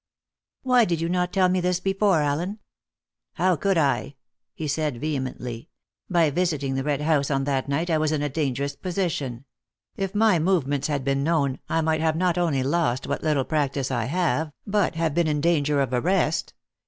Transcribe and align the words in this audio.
"Why 0.63 0.83
did 0.83 0.99
you 0.99 1.09
not 1.09 1.31
tell 1.31 1.47
me 1.47 1.61
this 1.61 1.79
before, 1.79 2.21
Allen?" 2.23 2.57
"How 3.33 3.55
could 3.55 3.77
I?" 3.77 4.15
he 4.55 4.67
said 4.67 4.99
vehemently. 4.99 5.69
"By 6.09 6.31
visiting 6.31 6.73
the 6.73 6.83
Red 6.83 7.01
House 7.01 7.29
on 7.29 7.43
that 7.43 7.69
night 7.69 7.91
I 7.91 7.99
was 7.99 8.11
in 8.11 8.23
a 8.23 8.27
dangerous 8.27 8.75
position. 8.75 9.45
If 9.95 10.15
my 10.15 10.39
movements 10.39 10.87
had 10.87 11.03
been 11.03 11.23
known, 11.23 11.59
I 11.69 11.81
might 11.81 12.01
have 12.01 12.15
not 12.15 12.39
only 12.39 12.63
lost 12.63 13.05
what 13.05 13.21
little 13.21 13.45
practice 13.45 13.91
I 13.91 14.05
have, 14.05 14.51
but 14.65 14.95
have 14.95 15.13
been 15.13 15.27
in 15.27 15.39
danger 15.39 15.79
of 15.79 15.93
arrest. 15.93 16.55